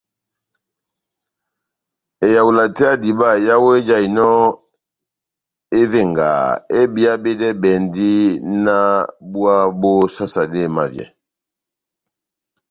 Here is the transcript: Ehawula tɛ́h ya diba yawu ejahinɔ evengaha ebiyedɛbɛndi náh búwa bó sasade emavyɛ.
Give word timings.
Ehawula 2.27 2.65
tɛ́h 2.77 2.91
ya 2.93 2.99
diba 3.03 3.29
yawu 3.47 3.69
ejahinɔ 3.77 4.29
evengaha 5.81 6.45
ebiyedɛbɛndi 6.81 8.11
náh 8.63 8.95
búwa 9.31 9.55
bó 9.81 9.91
sasade 10.15 10.59
emavyɛ. 10.67 11.05